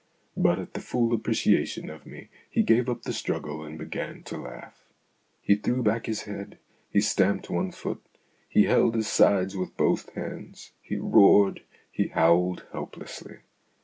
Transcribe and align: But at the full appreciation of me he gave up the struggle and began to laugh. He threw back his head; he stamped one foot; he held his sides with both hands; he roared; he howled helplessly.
But 0.35 0.57
at 0.57 0.73
the 0.73 0.79
full 0.79 1.13
appreciation 1.13 1.91
of 1.91 2.07
me 2.07 2.29
he 2.49 2.63
gave 2.63 2.89
up 2.89 3.03
the 3.03 3.13
struggle 3.13 3.61
and 3.63 3.77
began 3.77 4.23
to 4.23 4.37
laugh. 4.41 4.83
He 5.43 5.53
threw 5.53 5.83
back 5.83 6.07
his 6.07 6.23
head; 6.23 6.57
he 6.89 6.99
stamped 6.99 7.51
one 7.51 7.69
foot; 7.71 8.01
he 8.49 8.63
held 8.63 8.95
his 8.95 9.07
sides 9.07 9.55
with 9.55 9.77
both 9.77 10.11
hands; 10.15 10.71
he 10.81 10.97
roared; 10.97 11.61
he 11.91 12.07
howled 12.07 12.65
helplessly. 12.71 13.41